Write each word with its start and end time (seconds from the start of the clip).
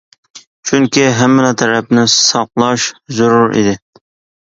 چۈنكى 0.69 1.03
ھەممىلا 1.19 1.53
تەرەپنى 1.63 2.07
ساقلاش 2.17 2.91
زۆرۈر 3.21 3.51
ئىدى. 3.63 3.81